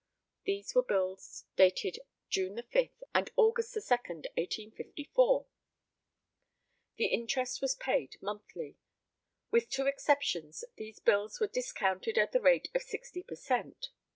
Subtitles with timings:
[0.45, 5.45] [These were bills dated June 5 and August 2, 1854.]
[6.97, 8.77] The interest was paid monthly.
[9.51, 13.89] With two exceptions, these bills were discounted at the rate of 60 per cent.